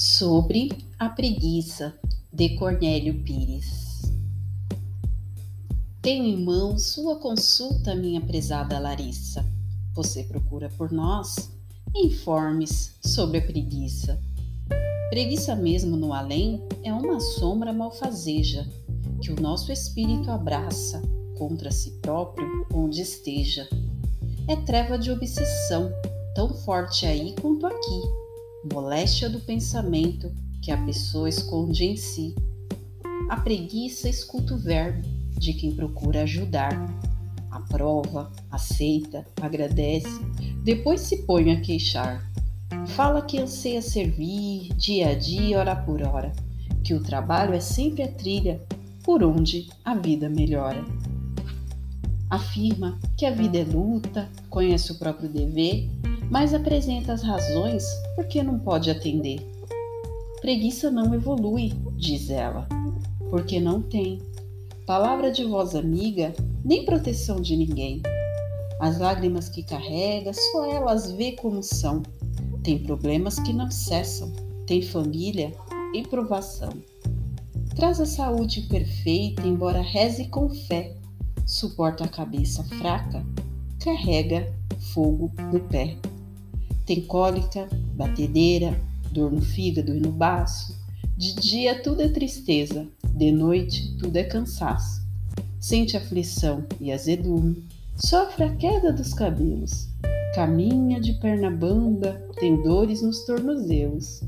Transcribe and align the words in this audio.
Sobre 0.00 0.70
a 0.96 1.08
preguiça 1.08 1.92
de 2.32 2.50
Cornélio 2.50 3.20
Pires. 3.24 4.02
Tenho 6.00 6.24
em 6.24 6.44
mãos 6.44 6.92
sua 6.92 7.16
consulta, 7.16 7.96
minha 7.96 8.20
prezada 8.20 8.78
Larissa. 8.78 9.44
Você 9.96 10.22
procura 10.22 10.70
por 10.78 10.92
nós 10.92 11.50
informes 11.96 12.94
sobre 13.04 13.38
a 13.38 13.42
preguiça. 13.42 14.22
Preguiça 15.10 15.56
mesmo 15.56 15.96
no 15.96 16.12
além 16.12 16.62
é 16.84 16.92
uma 16.92 17.18
sombra 17.18 17.72
malfazeja 17.72 18.64
que 19.20 19.32
o 19.32 19.40
nosso 19.40 19.72
espírito 19.72 20.30
abraça 20.30 21.02
contra 21.36 21.72
si 21.72 21.90
próprio 22.00 22.64
onde 22.72 23.02
esteja. 23.02 23.68
É 24.46 24.54
treva 24.54 24.96
de 24.96 25.10
obsessão, 25.10 25.90
tão 26.36 26.54
forte 26.54 27.04
aí 27.04 27.34
quanto 27.40 27.66
aqui 27.66 28.17
moléstia 28.64 29.28
do 29.28 29.40
pensamento 29.40 30.32
que 30.62 30.70
a 30.70 30.84
pessoa 30.84 31.28
esconde 31.28 31.84
em 31.84 31.96
si. 31.96 32.34
A 33.28 33.36
preguiça 33.36 34.08
escuta 34.08 34.54
o 34.54 34.58
verbo 34.58 35.06
de 35.38 35.52
quem 35.52 35.74
procura 35.74 36.22
ajudar. 36.22 36.72
Aprova, 37.50 38.32
aceita, 38.50 39.26
agradece, 39.40 40.20
depois 40.64 41.00
se 41.02 41.22
põe 41.22 41.52
a 41.52 41.60
queixar. 41.60 42.28
Fala 42.88 43.22
que 43.22 43.38
anseia 43.38 43.80
servir 43.80 44.74
dia 44.74 45.10
a 45.10 45.14
dia, 45.14 45.58
hora 45.58 45.76
por 45.76 46.02
hora, 46.02 46.32
que 46.82 46.94
o 46.94 47.02
trabalho 47.02 47.54
é 47.54 47.60
sempre 47.60 48.02
a 48.02 48.08
trilha 48.08 48.62
por 49.02 49.22
onde 49.22 49.68
a 49.84 49.94
vida 49.94 50.28
melhora. 50.28 50.84
Afirma 52.28 52.98
que 53.16 53.24
a 53.24 53.30
vida 53.30 53.58
é 53.58 53.64
luta, 53.64 54.28
conhece 54.50 54.92
o 54.92 54.98
próprio 54.98 55.28
dever 55.28 55.88
mas 56.30 56.52
apresenta 56.52 57.12
as 57.12 57.22
razões 57.22 57.84
por 58.14 58.26
que 58.26 58.42
não 58.42 58.58
pode 58.58 58.90
atender. 58.90 59.40
Preguiça 60.40 60.90
não 60.90 61.14
evolui, 61.14 61.72
diz 61.96 62.30
ela, 62.30 62.68
porque 63.30 63.58
não 63.58 63.82
tem 63.82 64.20
palavra 64.86 65.30
de 65.30 65.44
voz 65.44 65.74
amiga 65.74 66.32
nem 66.64 66.84
proteção 66.84 67.40
de 67.40 67.56
ninguém. 67.56 68.02
As 68.80 68.98
lágrimas 68.98 69.48
que 69.48 69.62
carrega, 69.62 70.32
só 70.32 70.70
elas 70.70 71.10
vê 71.12 71.32
como 71.32 71.62
são. 71.62 72.02
Tem 72.62 72.78
problemas 72.78 73.38
que 73.40 73.52
não 73.52 73.70
cessam, 73.70 74.32
tem 74.66 74.82
família 74.82 75.52
em 75.94 76.02
provação. 76.04 76.72
Traz 77.74 78.00
a 78.00 78.06
saúde 78.06 78.62
perfeita, 78.62 79.46
embora 79.46 79.80
reze 79.80 80.28
com 80.28 80.48
fé. 80.50 80.94
Suporta 81.46 82.04
a 82.04 82.08
cabeça 82.08 82.62
fraca, 82.64 83.24
carrega 83.82 84.52
fogo 84.92 85.32
no 85.52 85.60
pé. 85.60 85.96
Tem 86.88 87.02
cólica, 87.02 87.68
batedeira, 87.94 88.74
dor 89.12 89.30
no 89.30 89.42
fígado 89.42 89.94
e 89.94 90.00
no 90.00 90.10
baço. 90.10 90.74
De 91.18 91.34
dia 91.34 91.82
tudo 91.82 92.00
é 92.00 92.08
tristeza, 92.08 92.86
de 93.14 93.30
noite 93.30 93.94
tudo 93.98 94.16
é 94.16 94.24
cansaço. 94.24 95.06
Sente 95.60 95.98
aflição 95.98 96.64
e 96.80 96.90
azedume, 96.90 97.62
sofre 97.94 98.44
a 98.44 98.56
queda 98.56 98.90
dos 98.90 99.12
cabelos. 99.12 99.86
Caminha 100.34 100.98
de 100.98 101.12
perna 101.20 101.50
bamba, 101.50 102.22
tem 102.40 102.62
dores 102.62 103.02
nos 103.02 103.22
tornozelos. 103.26 104.22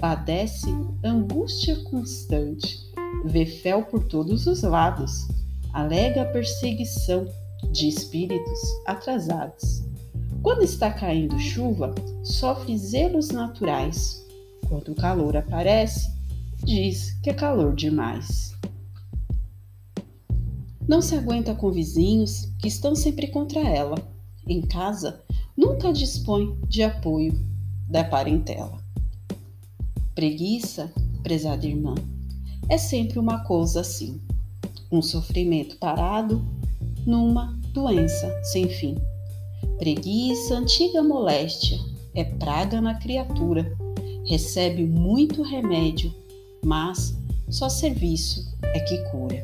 Padece 0.00 0.70
angústia 1.02 1.74
constante, 1.90 2.78
vê 3.24 3.44
fel 3.44 3.86
por 3.86 4.04
todos 4.04 4.46
os 4.46 4.62
lados. 4.62 5.26
Alega 5.72 6.22
a 6.22 6.26
perseguição 6.26 7.26
de 7.72 7.88
espíritos 7.88 8.60
atrasados. 8.86 9.82
Quando 10.44 10.62
está 10.62 10.90
caindo 10.90 11.40
chuva, 11.40 11.94
sofre 12.22 12.76
zelos 12.76 13.30
naturais. 13.30 14.22
Quando 14.68 14.92
o 14.92 14.94
calor 14.94 15.34
aparece, 15.38 16.12
diz 16.62 17.12
que 17.22 17.30
é 17.30 17.32
calor 17.32 17.74
demais. 17.74 18.54
Não 20.86 21.00
se 21.00 21.14
aguenta 21.14 21.54
com 21.54 21.72
vizinhos 21.72 22.50
que 22.60 22.68
estão 22.68 22.94
sempre 22.94 23.28
contra 23.28 23.58
ela. 23.60 23.96
Em 24.46 24.60
casa, 24.60 25.22
nunca 25.56 25.90
dispõe 25.90 26.54
de 26.68 26.82
apoio 26.82 27.32
da 27.88 28.04
parentela. 28.04 28.78
Preguiça, 30.14 30.92
prezada 31.22 31.66
irmã, 31.66 31.94
é 32.68 32.76
sempre 32.76 33.18
uma 33.18 33.42
coisa 33.44 33.80
assim: 33.80 34.20
um 34.92 35.00
sofrimento 35.00 35.78
parado 35.78 36.44
numa 37.06 37.58
doença 37.72 38.30
sem 38.42 38.68
fim. 38.68 38.94
Preguiça, 39.78 40.54
antiga 40.54 41.02
moléstia, 41.02 41.78
é 42.14 42.24
praga 42.24 42.80
na 42.80 42.94
criatura. 42.94 43.76
Recebe 44.26 44.84
muito 44.84 45.42
remédio, 45.42 46.14
mas 46.64 47.16
só 47.50 47.68
serviço 47.68 48.46
é 48.62 48.80
que 48.80 48.98
cura. 49.10 49.42